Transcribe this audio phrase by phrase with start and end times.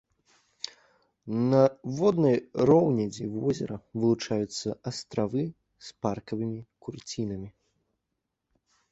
[1.51, 1.57] На
[1.97, 2.37] воднай
[2.69, 5.43] роўнядзі возера вылучаюцца астравы
[5.89, 7.49] з паркавымі курцінамі.